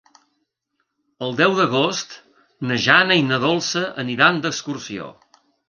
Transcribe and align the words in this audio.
El 1.27 1.37
deu 1.41 1.53
d'agost 1.59 2.17
na 2.71 2.79
Jana 2.87 3.19
i 3.23 3.29
na 3.29 3.41
Dolça 3.47 3.87
aniran 4.07 4.43
d'excursió. 4.47 5.15